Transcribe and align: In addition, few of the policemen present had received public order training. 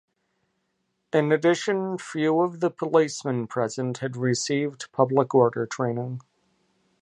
In 1.13 1.31
addition, 1.31 1.99
few 1.99 2.41
of 2.41 2.59
the 2.59 2.71
policemen 2.71 3.45
present 3.45 3.99
had 3.99 4.17
received 4.17 4.91
public 4.91 5.35
order 5.35 5.67
training. 5.67 6.21